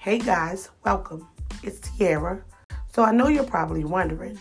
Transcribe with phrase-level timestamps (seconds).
[0.00, 1.26] Hey guys, welcome.
[1.64, 2.44] It's Tiara.
[2.86, 4.38] So I know you're probably wondering,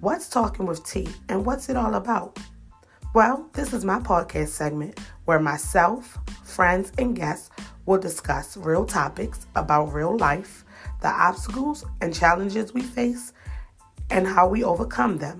[0.00, 2.38] what's Talking with Tee and what's it all about?
[3.14, 7.48] Well, this is my podcast segment where myself, friends, and guests
[7.86, 10.66] will discuss real topics about real life,
[11.00, 13.32] the obstacles and challenges we face,
[14.10, 15.38] and how we overcome them.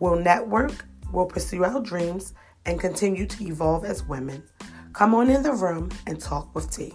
[0.00, 2.34] We'll network, we'll pursue our dreams,
[2.66, 4.42] and continue to evolve as women.
[4.94, 6.92] Come on in the room and talk with T.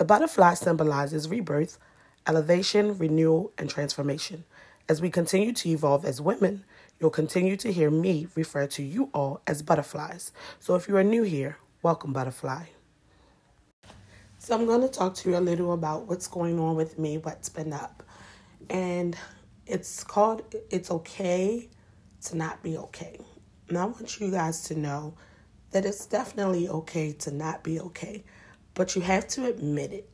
[0.00, 1.78] The butterfly symbolizes rebirth,
[2.26, 4.44] elevation, renewal, and transformation.
[4.88, 6.64] As we continue to evolve as women,
[6.98, 10.32] you'll continue to hear me refer to you all as butterflies.
[10.58, 12.64] So if you are new here, welcome, butterfly.
[14.38, 17.18] So I'm going to talk to you a little about what's going on with me,
[17.18, 18.02] what's been up.
[18.70, 19.18] And
[19.66, 21.68] it's called It's Okay
[22.24, 23.20] to Not Be Okay.
[23.68, 25.12] And I want you guys to know
[25.72, 28.24] that it's definitely okay to not be okay
[28.74, 30.08] but you have to admit it.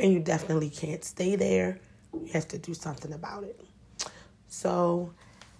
[0.00, 1.78] And you definitely can't stay there.
[2.12, 3.60] You have to do something about it.
[4.48, 5.12] So,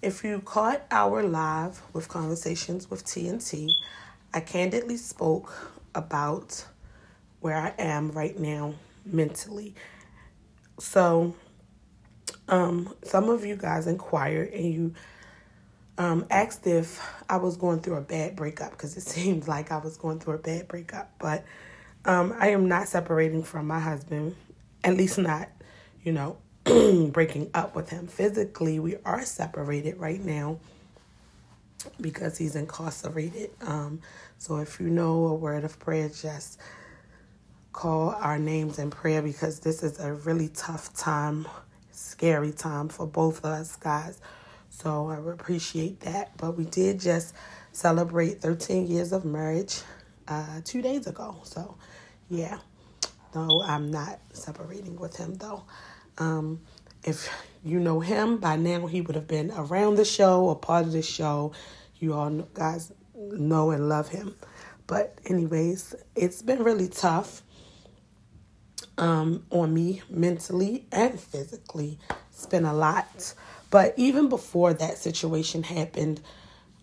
[0.03, 3.71] if you caught our live with conversations with TNT,
[4.33, 6.65] I candidly spoke about
[7.41, 8.75] where I am right now
[9.07, 9.75] mentally.
[10.79, 11.35] So,
[12.49, 14.95] um, some of you guys inquired and you
[15.97, 19.79] um, asked if I was going through a bad breakup because it seemed like I
[19.79, 21.45] was going through a bad breakup, but
[22.05, 24.37] um, I am not separating from my husband,
[24.85, 25.49] at least not,
[26.03, 26.39] you know,
[27.13, 28.07] breaking up with him.
[28.07, 30.59] Physically, we are separated right now
[32.01, 33.51] because he's incarcerated.
[33.63, 34.01] Um,
[34.39, 36.61] so if you know a word of prayer, just
[37.73, 41.47] call our names in prayer because this is a really tough time,
[41.93, 44.21] scary time for both of us guys.
[44.71, 46.37] So I appreciate that.
[46.37, 47.35] But we did just
[47.73, 49.81] celebrate 13 years of marriage
[50.29, 51.37] uh, two days ago.
[51.45, 51.77] So
[52.29, 52.59] yeah.
[53.35, 55.65] No, I'm not separating with him though.
[56.19, 56.61] Um,
[57.03, 57.29] if
[57.65, 60.93] you know him by now, he would have been around the show or part of
[60.93, 61.53] the show.
[61.99, 64.35] You all guys know and love him.
[64.87, 67.43] But anyways, it's been really tough
[68.99, 71.99] um, on me mentally and physically.
[72.31, 73.35] It's been a lot.
[73.71, 76.21] But even before that situation happened,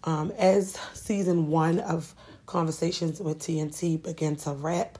[0.03, 2.13] um, as season one of
[2.47, 4.97] Conversations with TNT began to wrap,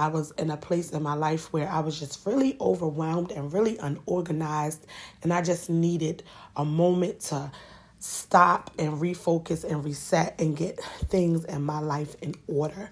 [0.00, 3.52] I was in a place in my life where I was just really overwhelmed and
[3.52, 4.86] really unorganized.
[5.22, 6.22] And I just needed
[6.56, 7.52] a moment to
[7.98, 12.90] stop and refocus and reset and get things in my life in order.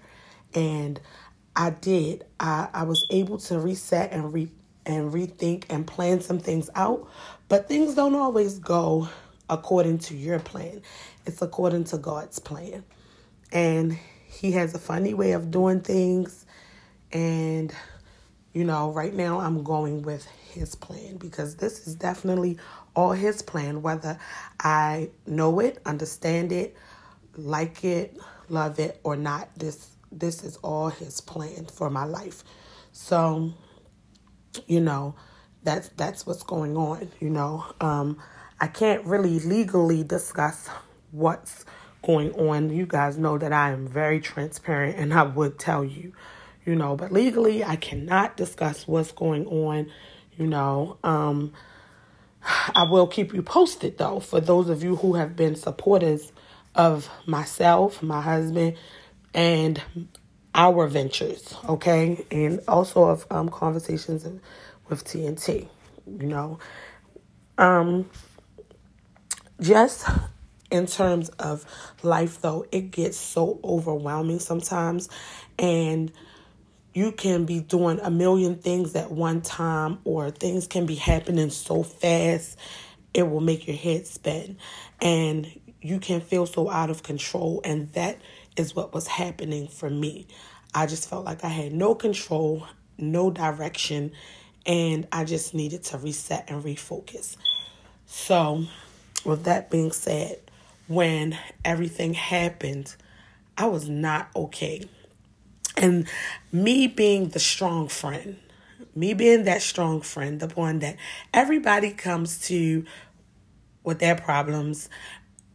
[0.53, 1.01] And
[1.55, 2.25] I did.
[2.39, 4.47] I, I was able to reset and re
[4.85, 7.09] and rethink and plan some things out.
[7.47, 9.09] But things don't always go
[9.49, 10.83] according to your plan.
[11.25, 12.83] It's according to God's plan.
[13.51, 13.97] And
[14.27, 16.45] he has a funny way of doing things
[17.11, 17.73] and,
[18.53, 22.57] you know, right now I'm going with his plan because this is definitely
[22.95, 24.19] all his plan, whether
[24.59, 26.75] I know it, understand it,
[27.35, 28.17] like it,
[28.49, 29.49] love it, or not.
[29.57, 32.43] This this is all his plan for my life.
[32.91, 33.53] So,
[34.67, 35.15] you know,
[35.63, 37.65] that's that's what's going on, you know.
[37.79, 38.19] Um
[38.59, 40.67] I can't really legally discuss
[41.11, 41.63] what's
[42.03, 42.69] going on.
[42.69, 46.13] You guys know that I am very transparent and I would tell you
[46.65, 49.91] you know, but legally I cannot discuss what's going on,
[50.37, 50.97] you know.
[51.03, 51.53] Um,
[52.43, 56.31] I will keep you posted though for those of you who have been supporters
[56.75, 58.77] of myself, my husband,
[59.33, 59.81] and
[60.55, 64.25] our ventures, okay, and also of um, conversations
[64.87, 65.67] with TNT,
[66.07, 66.59] you know.
[67.57, 68.09] Um,
[69.61, 70.07] just
[70.71, 71.65] in terms of
[72.03, 75.09] life, though, it gets so overwhelming sometimes,
[75.57, 76.11] and
[76.93, 81.49] you can be doing a million things at one time, or things can be happening
[81.49, 82.57] so fast,
[83.13, 84.57] it will make your head spin.
[85.01, 85.47] And
[85.81, 87.61] you can feel so out of control.
[87.63, 88.19] And that
[88.57, 90.27] is what was happening for me.
[90.73, 94.11] I just felt like I had no control, no direction,
[94.65, 97.37] and I just needed to reset and refocus.
[98.05, 98.65] So,
[99.25, 100.39] with that being said,
[100.87, 102.95] when everything happened,
[103.57, 104.87] I was not okay.
[105.79, 106.07] And
[106.51, 108.37] me being the strong friend,
[108.95, 110.97] me being that strong friend, the one that
[111.33, 112.85] everybody comes to
[113.85, 114.89] with their problems,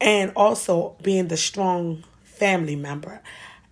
[0.00, 3.22] and also being the strong family member.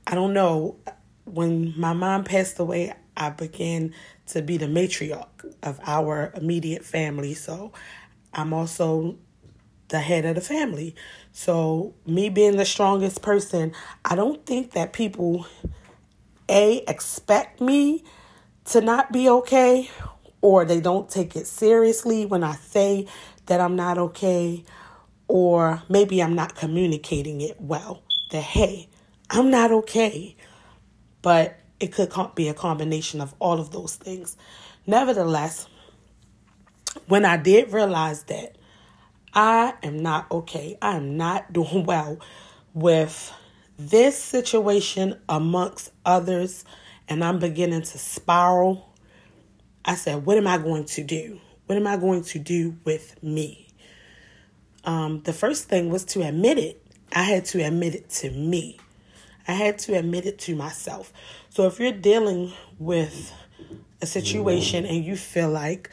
[0.06, 0.76] I don't know,
[1.24, 3.94] when my mom passed away, I began
[4.26, 7.32] to be the matriarch of our immediate family.
[7.32, 7.72] So
[8.34, 9.16] I'm also
[9.88, 10.94] the head of the family.
[11.32, 13.72] So, me being the strongest person,
[14.04, 15.46] I don't think that people
[16.52, 18.04] A, expect me
[18.66, 19.90] to not be okay,
[20.42, 23.06] or they don't take it seriously when I say
[23.46, 24.62] that I'm not okay,
[25.28, 28.02] or maybe I'm not communicating it well.
[28.30, 28.88] That, hey,
[29.30, 30.36] I'm not okay.
[31.22, 34.36] But it could be a combination of all of those things.
[34.86, 35.66] Nevertheless,
[37.08, 38.56] when I did realize that
[39.32, 42.18] I am not okay, I am not doing well
[42.74, 43.32] with
[43.90, 46.64] this situation amongst others,
[47.08, 48.92] and I'm beginning to spiral,
[49.84, 51.40] I said, What am I going to do?
[51.66, 53.68] What am I going to do with me?
[54.84, 56.82] Um, the first thing was to admit it.
[57.14, 58.78] I had to admit it to me.
[59.46, 61.12] I had to admit it to myself.
[61.50, 63.32] So if you're dealing with
[64.00, 65.90] a situation and you feel like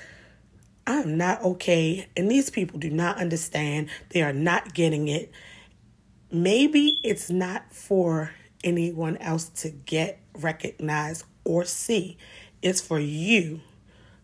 [0.88, 5.32] I'm not okay and these people do not understand, they are not getting it,
[6.32, 8.32] maybe it's not for
[8.64, 12.18] anyone else to get, recognized or see.
[12.62, 13.62] It's for you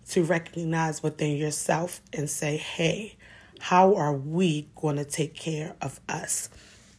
[0.09, 3.15] to recognize within yourself and say, hey,
[3.59, 6.49] how are we going to take care of us?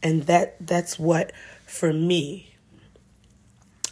[0.03, 1.31] And that that's what
[1.65, 2.57] for me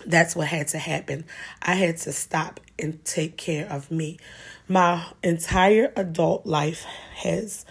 [0.06, 1.26] that's what had to happen.
[1.62, 4.20] I had to stop and take care of me.
[4.68, 6.84] My entire adult life
[7.16, 7.66] has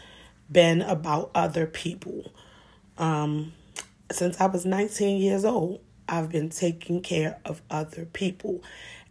[0.50, 2.32] been about other people.
[2.98, 3.52] Um,
[4.10, 8.62] since I was 19 years old, I've been taking care of other people,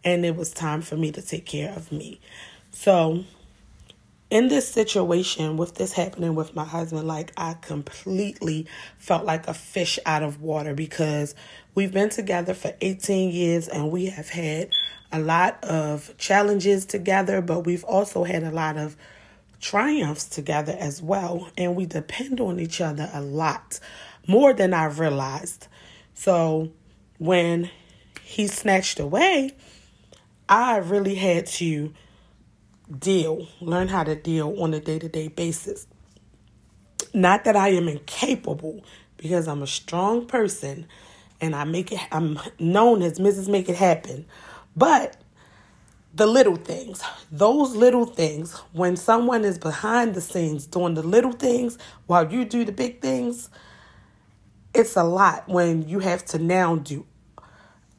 [0.04, 2.20] and it was time for me to take care of me.
[2.70, 3.24] So,
[4.30, 8.66] in this situation, with this happening with my husband, like I completely
[8.98, 11.34] felt like a fish out of water because
[11.74, 14.70] we've been together for 18 years and we have had
[15.12, 18.96] a lot of challenges together, but we've also had a lot of
[19.64, 21.48] triumphs together as well.
[21.56, 23.80] And we depend on each other a lot
[24.26, 25.68] more than I realized.
[26.12, 26.70] So
[27.18, 27.70] when
[28.22, 29.52] he snatched away,
[30.48, 31.94] I really had to
[32.98, 35.86] deal, learn how to deal on a day to day basis.
[37.14, 38.84] Not that I am incapable,
[39.16, 40.86] because I'm a strong person
[41.40, 43.48] and I make it, I'm known as Mrs.
[43.48, 44.26] Make It Happen.
[44.76, 45.16] But
[46.14, 47.02] the little things,
[47.32, 51.76] those little things, when someone is behind the scenes doing the little things
[52.06, 53.50] while you do the big things,
[54.72, 57.04] it's a lot when you have to now do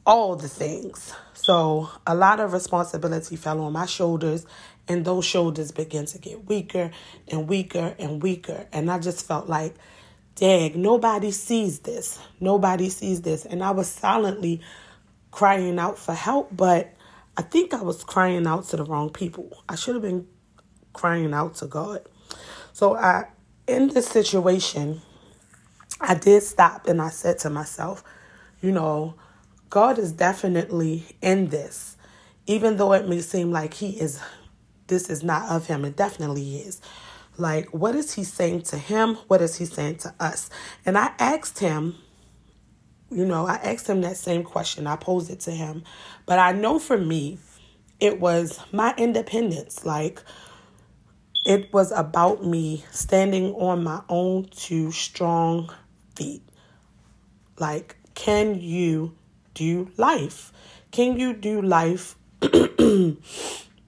[0.06, 1.12] all the things.
[1.34, 4.46] So a lot of responsibility fell on my shoulders,
[4.88, 6.90] and those shoulders began to get weaker
[7.28, 8.66] and weaker and weaker.
[8.72, 9.74] And I just felt like,
[10.36, 12.18] dang, nobody sees this.
[12.40, 13.44] Nobody sees this.
[13.44, 14.60] And I was silently
[15.32, 16.95] crying out for help, but
[17.36, 19.62] I think I was crying out to the wrong people.
[19.68, 20.26] I should have been
[20.92, 22.08] crying out to God.
[22.72, 23.26] So I
[23.66, 25.02] in this situation,
[26.00, 28.04] I did stop and I said to myself,
[28.60, 29.14] you know,
[29.70, 31.96] God is definitely in this.
[32.46, 34.20] Even though it may seem like he is
[34.86, 36.80] this is not of him, it definitely is.
[37.38, 39.16] Like, what is he saying to him?
[39.28, 40.48] What is he saying to us?
[40.86, 41.96] And I asked him,
[43.10, 44.86] you know, I asked him that same question.
[44.86, 45.84] I posed it to him.
[46.26, 47.38] But I know for me,
[48.00, 49.84] it was my independence.
[49.84, 50.22] Like,
[51.44, 55.72] it was about me standing on my own two strong
[56.16, 56.42] feet.
[57.58, 59.16] Like, can you
[59.54, 60.52] do life?
[60.90, 63.16] Can you do life, you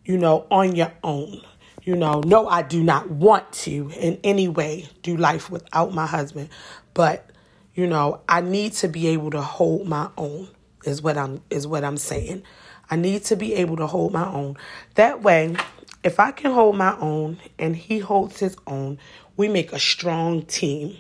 [0.07, 1.41] know, on your own?
[1.83, 6.07] You know, no, I do not want to in any way do life without my
[6.07, 6.51] husband,
[6.93, 7.31] but
[7.79, 10.49] you know, I need to be able to hold my own
[10.85, 12.43] is what I'm is what I'm saying.
[12.91, 14.57] I need to be able to hold my own.
[14.97, 15.55] That way,
[16.03, 18.99] if I can hold my own and he holds his own,
[19.37, 20.97] we make a strong team.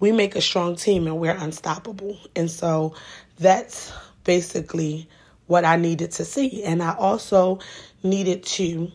[0.00, 2.18] We make a strong team and we're unstoppable.
[2.34, 2.96] And so
[3.38, 3.92] that's
[4.24, 5.08] basically
[5.46, 6.64] what I needed to see.
[6.64, 7.60] And I also
[8.02, 8.90] needed to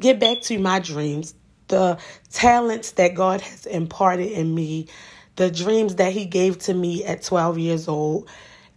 [0.00, 1.36] get back to my dreams,
[1.68, 1.96] the
[2.32, 4.88] talents that God has imparted in me
[5.36, 8.28] the dreams that he gave to me at 12 years old,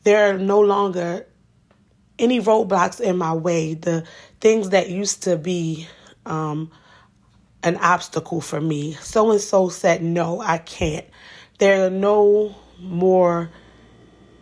[0.04, 1.26] there are no longer
[2.18, 3.74] any roadblocks in my way.
[3.74, 4.06] The
[4.42, 5.88] things that used to be
[6.26, 6.72] um,
[7.64, 8.94] an obstacle for me.
[8.94, 11.06] So and so said, no, I can't.
[11.58, 13.50] There are no more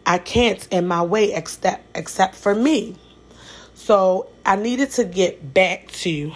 [0.05, 2.95] I can't in my way except except for me.
[3.73, 6.31] So I needed to get back to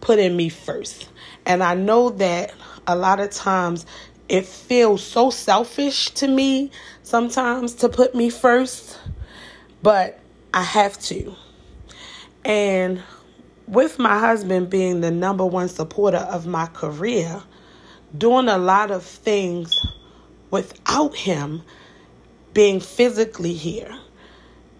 [0.00, 1.08] putting me first.
[1.46, 2.52] And I know that
[2.86, 3.86] a lot of times
[4.32, 6.70] it feels so selfish to me
[7.02, 8.98] sometimes to put me first,
[9.82, 10.18] but
[10.54, 11.34] I have to.
[12.42, 13.02] And
[13.68, 17.42] with my husband being the number one supporter of my career,
[18.16, 19.78] doing a lot of things
[20.50, 21.62] without him
[22.54, 23.94] being physically here,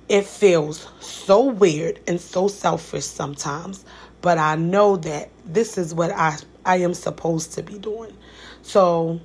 [0.08, 3.84] it feels so weird and so selfish sometimes,
[4.22, 8.16] but I know that this is what I I am supposed to be doing.
[8.62, 9.20] So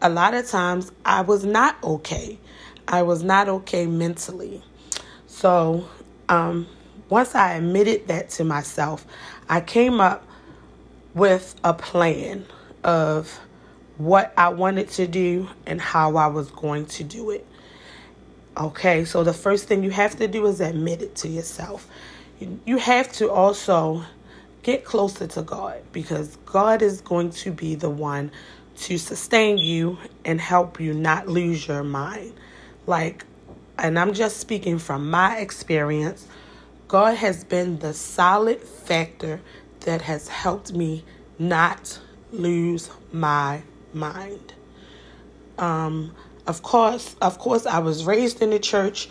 [0.00, 2.38] a lot of times I was not okay.
[2.86, 4.62] I was not okay mentally.
[5.26, 5.88] So
[6.28, 6.66] um,
[7.08, 9.06] once I admitted that to myself,
[9.48, 10.24] I came up
[11.14, 12.46] with a plan
[12.84, 13.38] of
[13.96, 17.46] what I wanted to do and how I was going to do it.
[18.56, 21.88] Okay, so the first thing you have to do is admit it to yourself.
[22.66, 24.04] You, have to also
[24.62, 28.30] get closer to God because God is going to be the one
[28.80, 32.32] to sustain you and help you not lose your mind.
[32.86, 33.24] Like,
[33.78, 36.26] and I'm just speaking from my experience,
[36.86, 39.40] God has been the solid factor
[39.80, 41.04] that has helped me
[41.38, 41.98] not
[42.32, 44.54] lose my mind.
[45.58, 46.14] Um,
[46.46, 49.08] of course, of course, I was raised in the church.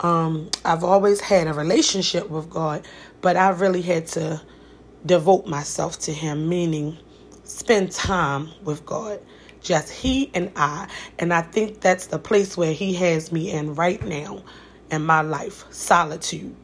[0.00, 2.86] Um, I've always had a relationship with God,
[3.20, 4.40] but I really had to
[5.06, 6.98] devote myself to Him, meaning
[7.52, 9.20] spend time with God.
[9.60, 10.88] Just He and I.
[11.18, 14.42] And I think that's the place where He has me in right now
[14.90, 16.54] in my life solitude.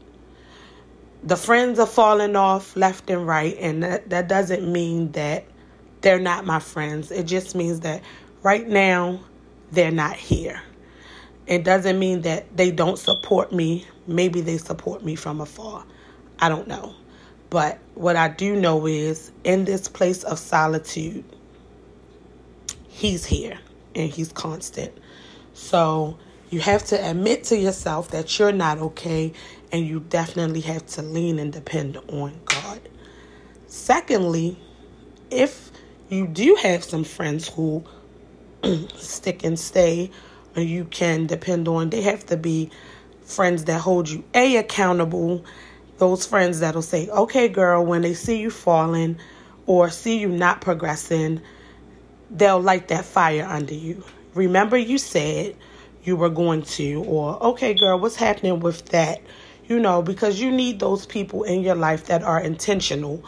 [1.24, 5.44] The friends are falling off left and right, and that, that doesn't mean that
[6.00, 7.10] they're not my friends.
[7.10, 8.02] It just means that
[8.42, 9.20] right now
[9.72, 10.62] they're not here.
[11.46, 13.86] It doesn't mean that they don't support me.
[14.06, 15.84] Maybe they support me from afar.
[16.38, 16.94] I don't know.
[17.50, 21.24] But what I do know is in this place of solitude,
[22.88, 23.58] He's here
[23.94, 24.92] and He's constant.
[25.54, 26.18] So
[26.50, 29.32] you have to admit to yourself that you're not okay
[29.72, 32.80] and you definitely have to lean and depend on God.
[33.66, 34.58] Secondly,
[35.30, 35.70] if
[36.08, 37.84] you do have some friends who
[38.96, 40.10] stick and stay
[40.56, 42.70] or you can depend on, they have to be
[43.22, 45.44] friends that hold you a accountable
[45.98, 49.18] those friends that'll say, okay, girl, when they see you falling
[49.66, 51.40] or see you not progressing,
[52.30, 54.02] they'll light that fire under you.
[54.34, 55.56] Remember, you said
[56.04, 59.20] you were going to, or okay, girl, what's happening with that?
[59.66, 63.22] You know, because you need those people in your life that are intentional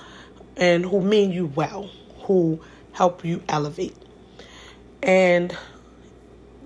[0.56, 1.90] and who mean you well,
[2.22, 2.60] who
[2.92, 3.96] help you elevate.
[5.02, 5.56] And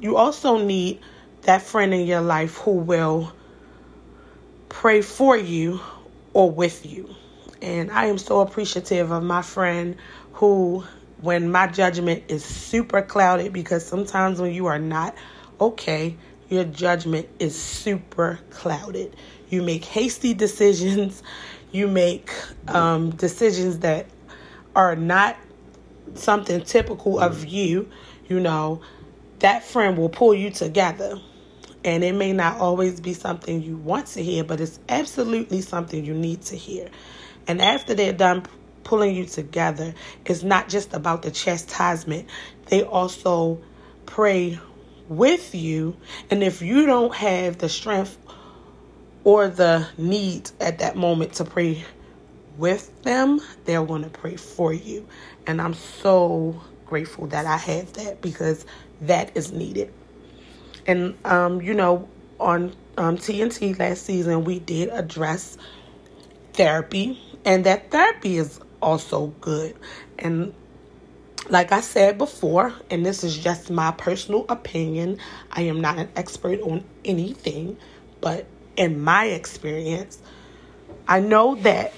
[0.01, 1.01] you also need
[1.43, 3.33] that friend in your life who will
[4.69, 5.81] pray for you
[6.35, 7.09] or with you.
[7.63, 9.97] And I am so appreciative of my friend
[10.35, 10.85] who,
[11.21, 15.15] when my judgment is super clouded, because sometimes when you are not
[15.61, 16.17] okay,
[16.51, 19.17] your judgment is super clouded.
[19.49, 21.23] You make hasty decisions,
[21.73, 22.31] you make
[22.69, 24.07] um, decisions that
[24.77, 25.37] are not
[26.15, 27.89] something typical of you,
[28.29, 28.83] you know,
[29.39, 31.21] that friend will pull you together
[31.85, 36.05] and it may not always be something you want to hear, but it's absolutely something
[36.05, 36.89] you need to hear.
[37.47, 38.47] And after they're done
[38.85, 42.29] pulling you together, it's not just about the chastisement,
[42.67, 43.61] they also
[44.07, 44.59] pray
[45.09, 45.97] with you.
[46.31, 48.17] And if you don't have the strength
[49.23, 51.85] or the need at that moment to pray
[52.57, 55.07] with them, they're going to pray for you.
[55.47, 58.65] And I'm so grateful that I have that because
[59.03, 59.93] that is needed.
[60.87, 62.09] And, um, you know,
[62.41, 65.57] on um, TNT last season, we did address
[66.53, 69.75] therapy, and that therapy is also good.
[70.19, 70.55] And
[71.51, 75.19] like I said before, and this is just my personal opinion,
[75.51, 77.77] I am not an expert on anything,
[78.21, 80.19] but in my experience,
[81.07, 81.93] I know that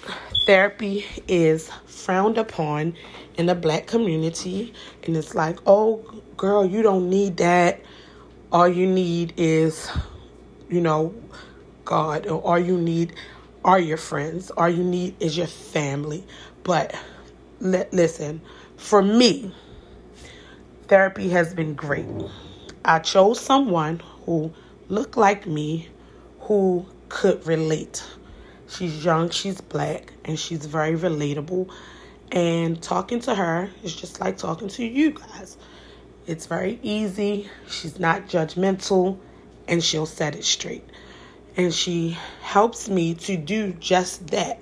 [0.47, 2.97] therapy is frowned upon
[3.37, 4.73] in the black community,
[5.05, 7.81] and it's like, oh, girl, you don't need that
[8.57, 9.91] all you need is,
[10.71, 11.15] you know,
[11.85, 13.13] God, or all you need
[13.67, 16.25] are your friends, all you need is your family.
[16.63, 16.95] But
[17.61, 18.41] li- listen,
[18.79, 19.55] for me,
[20.89, 22.07] therapy has been great.
[22.83, 24.51] I chose someone who
[24.89, 25.91] looked like me,
[26.41, 28.03] who could relate.
[28.69, 31.71] She's young, she's black, and she's very relatable.
[32.33, 35.59] And talking to her is just like talking to you guys.
[36.27, 37.49] It's very easy.
[37.69, 39.19] She's not judgmental
[39.69, 40.85] and she'll set it straight.
[41.57, 44.61] And she helps me to do just that.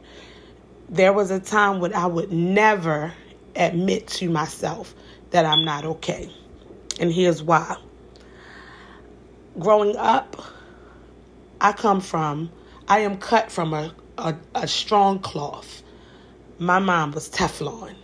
[0.90, 3.14] There was a time when I would never
[3.56, 4.94] admit to myself
[5.30, 6.30] that I'm not okay.
[7.00, 7.76] And here's why.
[9.58, 10.42] Growing up,
[11.60, 12.50] I come from,
[12.88, 15.82] I am cut from a, a, a strong cloth.
[16.58, 17.94] My mom was Teflon.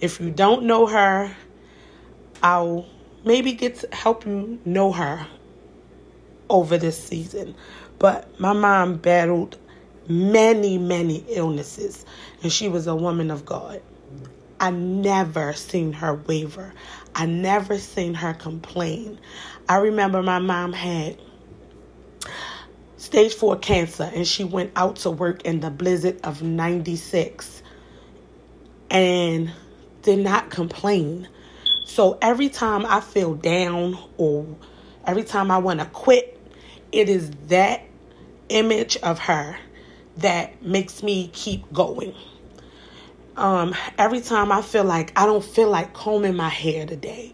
[0.00, 1.34] If you don't know her,
[2.42, 2.86] I'll
[3.24, 5.26] maybe get to help you know her
[6.50, 7.54] over this season.
[7.98, 9.58] But my mom battled
[10.08, 12.04] many, many illnesses,
[12.42, 13.82] and she was a woman of God.
[14.60, 16.74] I never seen her waver.
[17.14, 19.18] I never seen her complain.
[19.68, 21.18] I remember my mom had
[22.96, 27.62] stage four cancer and she went out to work in the blizzard of 96
[28.90, 29.52] and
[30.02, 31.28] did not complain.
[31.88, 34.46] So every time I feel down or
[35.06, 36.38] every time I want to quit,
[36.92, 37.82] it is that
[38.50, 39.56] image of her
[40.18, 42.14] that makes me keep going.
[43.36, 47.32] Um, every time I feel like I don't feel like combing my hair today,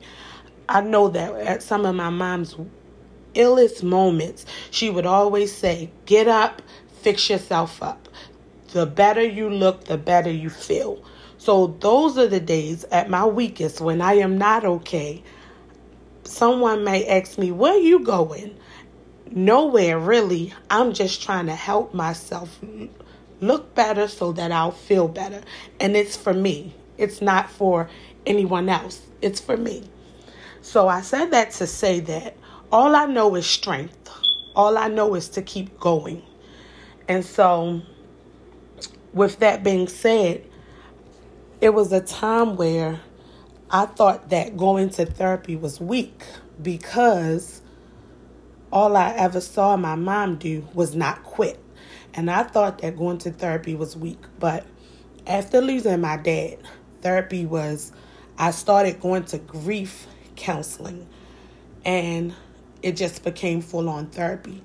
[0.69, 2.55] I know that at some of my mom's
[3.35, 6.63] illest moments, she would always say, Get up,
[7.03, 8.09] fix yourself up.
[8.69, 11.05] The better you look, the better you feel.
[11.45, 15.23] So, those are the days at my weakest when I am not okay.
[16.23, 18.57] Someone may ask me, Where are you going?
[19.31, 20.55] Nowhere really.
[20.71, 22.59] I'm just trying to help myself
[23.43, 25.43] look better so that I'll feel better.
[25.81, 27.91] And it's for me, it's not for
[28.25, 29.85] anyone else, it's for me.
[30.63, 32.39] So I said that to say that
[32.73, 34.09] all I know is strength,
[34.57, 36.23] all I know is to keep going.
[37.07, 37.83] And so,
[39.13, 40.47] with that being said,
[41.65, 43.01] it was a time where
[43.71, 46.23] I thought that going to therapy was weak
[46.61, 47.63] because
[48.71, 51.59] all I ever saw my mom do was not quit.
[52.13, 54.19] And I thought that going to therapy was weak.
[54.39, 54.67] But
[55.27, 56.59] after losing my dad,
[57.01, 57.93] therapy was,
[58.37, 60.07] I started going to grief
[60.37, 61.09] counseling.
[61.83, 62.35] And
[62.83, 64.63] it just became full on therapy.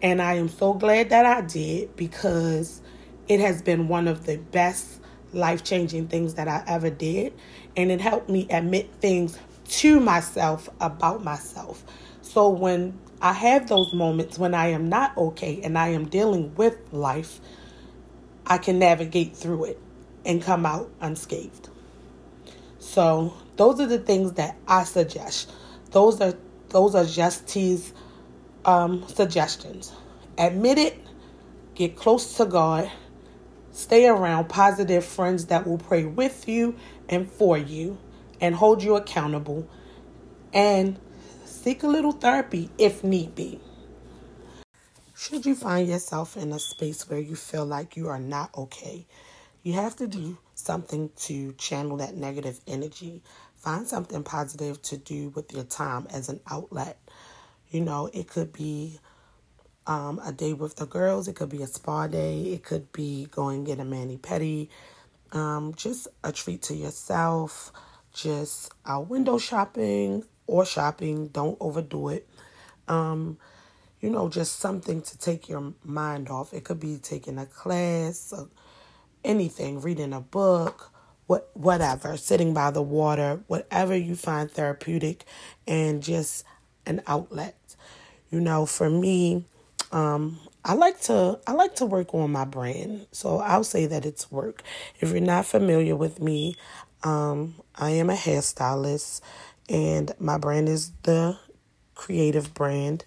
[0.00, 2.80] And I am so glad that I did because
[3.28, 4.97] it has been one of the best
[5.32, 7.34] life changing things that I ever did.
[7.76, 11.84] And it helped me admit things to myself about myself.
[12.22, 16.54] So when I have those moments when I am not okay and I am dealing
[16.54, 17.40] with life,
[18.46, 19.80] I can navigate through it
[20.24, 21.68] and come out unscathed.
[22.78, 25.50] So, those are the things that I suggest.
[25.90, 26.34] Those are
[26.68, 27.92] those are just T's
[28.64, 29.92] um, suggestions.
[30.36, 30.98] Admit it,
[31.74, 32.90] get close to God,
[33.78, 36.76] stay around positive friends that will pray with you
[37.08, 37.98] and for you
[38.40, 39.68] and hold you accountable,
[40.52, 40.98] and
[41.68, 43.60] Seek a little therapy if need be.
[45.14, 49.06] Should you find yourself in a space where you feel like you are not okay,
[49.64, 53.22] you have to do something to channel that negative energy.
[53.56, 56.96] Find something positive to do with your time as an outlet.
[57.70, 59.00] You know, it could be
[59.88, 63.26] um, a day with the girls, it could be a spa day, it could be
[63.30, 64.68] going get a mani pedi,
[65.32, 67.72] um, just a treat to yourself,
[68.12, 71.28] just out window shopping, or shopping.
[71.28, 72.28] Don't overdo it.
[72.86, 73.38] Um,
[74.00, 76.52] you know, just something to take your mind off.
[76.52, 78.48] It could be taking a class, or
[79.24, 80.92] anything, reading a book,
[81.26, 85.24] what whatever, sitting by the water, whatever you find therapeutic
[85.66, 86.44] and just
[86.86, 87.56] an outlet.
[88.30, 89.46] You know, for me,
[89.92, 93.06] um, I like to I like to work on my brand.
[93.12, 94.62] So I'll say that it's work.
[95.00, 96.56] If you're not familiar with me,
[97.02, 99.20] um, I am a hairstylist
[99.68, 101.38] and my brand is the
[101.94, 103.04] creative brand.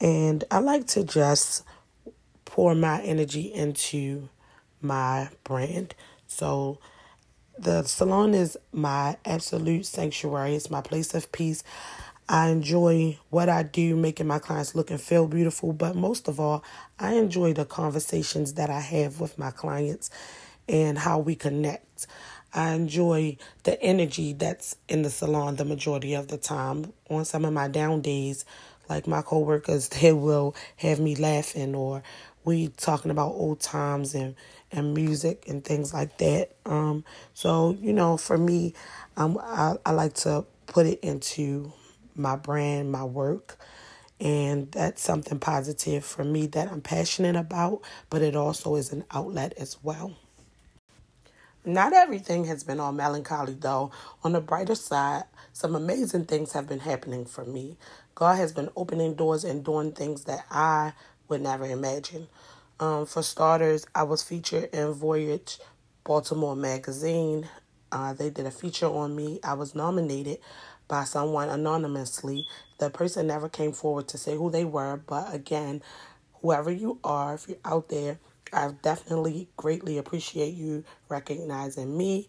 [0.00, 1.64] And I like to just
[2.44, 4.28] pour my energy into
[4.80, 5.94] my brand.
[6.26, 6.78] So
[7.58, 11.62] the salon is my absolute sanctuary, it's my place of peace.
[12.32, 16.40] I enjoy what I do, making my clients look and feel beautiful, but most of
[16.40, 16.64] all,
[16.98, 20.08] I enjoy the conversations that I have with my clients
[20.66, 22.06] and how we connect.
[22.54, 26.94] I enjoy the energy that's in the salon the majority of the time.
[27.10, 28.46] On some of my down days,
[28.88, 32.02] like my coworkers, they will have me laughing or
[32.46, 34.36] we talking about old times and
[34.72, 36.52] and music and things like that.
[36.64, 38.72] Um, so you know, for me,
[39.18, 41.74] um, I, I like to put it into
[42.14, 43.56] my brand, my work,
[44.20, 47.82] and that's something positive for me that I'm passionate about.
[48.10, 50.14] But it also is an outlet as well.
[51.64, 53.92] Not everything has been all melancholy, though.
[54.24, 57.76] On the brighter side, some amazing things have been happening for me.
[58.16, 60.92] God has been opening doors and doing things that I
[61.28, 62.26] would never imagine.
[62.80, 65.60] Um, for starters, I was featured in Voyage
[66.02, 67.48] Baltimore Magazine.
[67.92, 69.38] Uh, they did a feature on me.
[69.44, 70.38] I was nominated
[70.88, 72.46] by someone anonymously.
[72.78, 75.82] The person never came forward to say who they were, but again,
[76.40, 78.18] whoever you are, if you're out there,
[78.52, 82.28] I definitely greatly appreciate you recognizing me.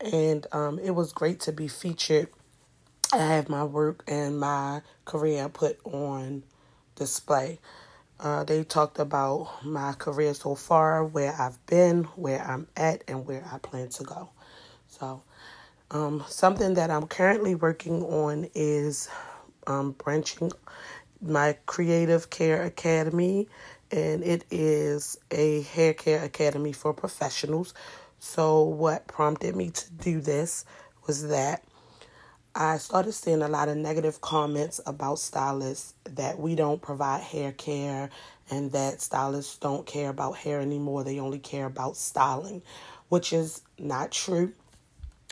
[0.00, 2.28] And um, it was great to be featured.
[3.12, 6.42] I have my work and my career put on
[6.96, 7.60] display.
[8.18, 13.26] Uh, they talked about my career so far, where I've been, where I'm at, and
[13.26, 14.30] where I plan to go.
[14.86, 15.22] So,
[15.92, 19.08] um, something that I'm currently working on is
[19.66, 20.50] um, branching
[21.20, 23.48] my Creative Care Academy,
[23.90, 27.74] and it is a hair care academy for professionals.
[28.18, 30.64] So, what prompted me to do this
[31.06, 31.62] was that
[32.54, 37.52] I started seeing a lot of negative comments about stylists that we don't provide hair
[37.52, 38.10] care
[38.50, 41.04] and that stylists don't care about hair anymore.
[41.04, 42.62] They only care about styling,
[43.08, 44.52] which is not true.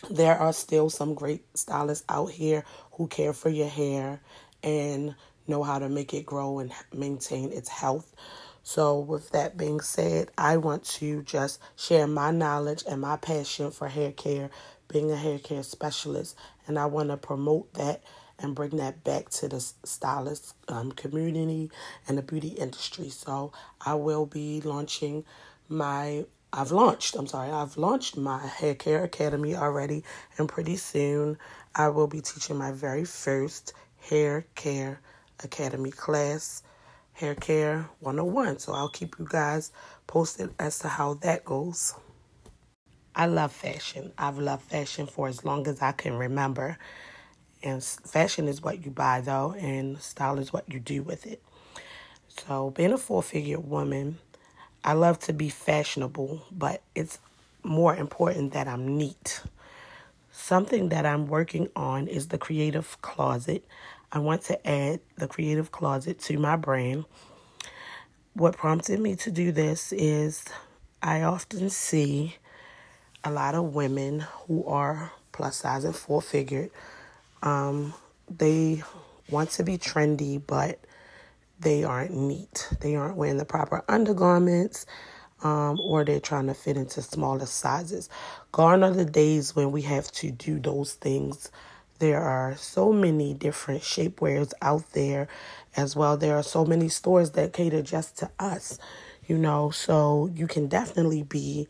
[0.09, 4.21] There are still some great stylists out here who care for your hair
[4.63, 5.15] and
[5.47, 8.15] know how to make it grow and maintain its health.
[8.63, 13.71] So, with that being said, I want to just share my knowledge and my passion
[13.71, 14.51] for hair care
[14.89, 16.37] being a hair care specialist,
[16.67, 18.03] and I want to promote that
[18.39, 21.71] and bring that back to the stylist um, community
[22.09, 23.09] and the beauty industry.
[23.11, 23.53] So
[23.85, 25.25] I will be launching
[25.69, 26.25] my.
[26.53, 27.15] I've launched.
[27.15, 27.51] I'm sorry.
[27.51, 30.03] I've launched my hair care academy already,
[30.37, 31.39] and pretty soon
[31.77, 35.01] I will be teaching my very first hair care
[35.45, 36.65] academy class,
[37.13, 38.59] hair care 101.
[38.59, 39.71] So I'll keep you guys
[40.09, 41.95] posted as to how that goes.
[43.15, 44.13] I love fashion.
[44.19, 46.79] I've loved fashion for as long as I can remember.
[47.63, 51.43] And fashion is what you buy, though, and style is what you do with it.
[52.29, 54.19] So, being a four figure woman,
[54.85, 57.19] I love to be fashionable, but it's
[57.63, 59.43] more important that I'm neat.
[60.33, 63.65] Something that I'm working on is the creative closet.
[64.11, 67.05] I want to add the creative closet to my brand.
[68.35, 70.45] What prompted me to do this is
[71.03, 72.37] I often see
[73.23, 76.71] a lot of women who are plus size and full figured.
[77.43, 77.93] Um,
[78.29, 78.83] they
[79.31, 80.79] want to be trendy, but
[81.61, 82.69] they aren't neat.
[82.81, 84.87] They aren't wearing the proper undergarments,
[85.43, 88.09] um, or they're trying to fit into smaller sizes.
[88.53, 91.51] Gone are the days when we have to do those things.
[91.99, 95.29] There are so many different shapewears out there
[95.77, 96.17] as well.
[96.17, 98.79] There are so many stores that cater just to us,
[99.27, 101.69] you know, so you can definitely be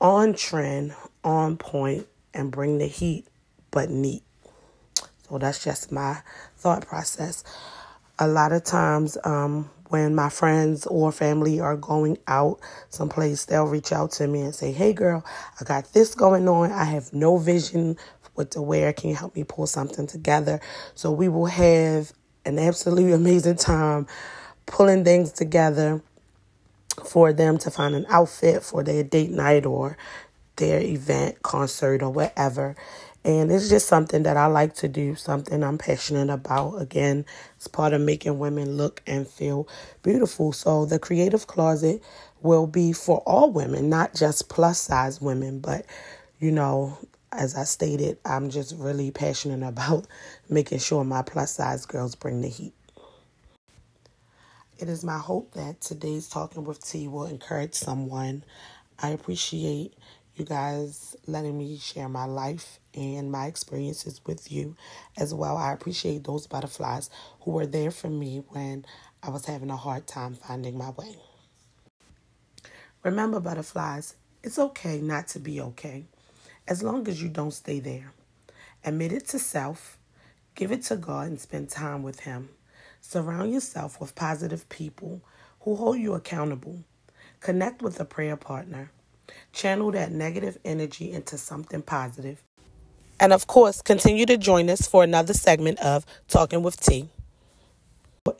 [0.00, 3.26] on trend, on point, and bring the heat,
[3.70, 4.22] but neat.
[5.28, 6.18] So that's just my
[6.56, 7.42] thought process.
[8.18, 13.66] A lot of times, um, when my friends or family are going out someplace, they'll
[13.66, 15.24] reach out to me and say, Hey girl,
[15.60, 16.72] I got this going on.
[16.72, 17.98] I have no vision
[18.34, 18.92] what to wear.
[18.92, 20.60] Can you help me pull something together?
[20.94, 22.12] So we will have
[22.44, 24.06] an absolutely amazing time
[24.66, 26.02] pulling things together
[27.04, 29.96] for them to find an outfit for their date night or
[30.56, 32.76] their event, concert, or whatever.
[33.24, 36.80] And it's just something that I like to do, something I'm passionate about.
[36.80, 37.24] Again,
[37.56, 39.68] it's part of making women look and feel
[40.02, 40.52] beautiful.
[40.52, 42.02] So the creative closet
[42.40, 45.86] will be for all women, not just plus size women, but
[46.40, 46.98] you know,
[47.30, 50.06] as I stated, I'm just really passionate about
[50.48, 52.74] making sure my plus size girls bring the heat.
[54.78, 58.42] It is my hope that today's Talking with Tee will encourage someone.
[58.98, 59.94] I appreciate
[60.34, 64.76] you guys letting me share my life and my experiences with you
[65.16, 65.56] as well.
[65.56, 67.10] I appreciate those butterflies
[67.42, 68.84] who were there for me when
[69.22, 71.16] I was having a hard time finding my way.
[73.02, 76.04] Remember, butterflies, it's okay not to be okay
[76.68, 78.12] as long as you don't stay there.
[78.84, 79.98] Admit it to self,
[80.54, 82.50] give it to God, and spend time with Him.
[83.00, 85.20] Surround yourself with positive people
[85.60, 86.84] who hold you accountable.
[87.40, 88.90] Connect with a prayer partner.
[89.52, 92.42] Channel that negative energy into something positive.
[93.22, 97.08] And of course, continue to join us for another segment of Talking with Tee.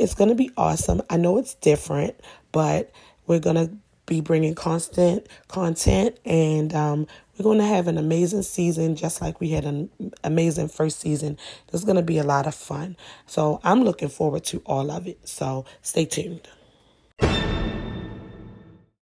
[0.01, 1.03] It's going to be awesome.
[1.09, 2.17] I know it's different,
[2.51, 2.91] but
[3.29, 3.71] we're going to
[4.07, 7.07] be bringing constant content and um,
[7.39, 9.89] we're going to have an amazing season, just like we had an
[10.25, 11.39] amazing first season.
[11.71, 12.97] There's going to be a lot of fun.
[13.27, 15.29] So I'm looking forward to all of it.
[15.29, 16.49] So stay tuned.